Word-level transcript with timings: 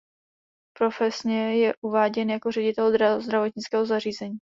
Profesně 0.77 1.55
je 1.57 1.73
uváděn 1.81 2.29
jako 2.29 2.51
ředitel 2.51 3.21
zdravotnického 3.21 3.85
zařízení. 3.85 4.37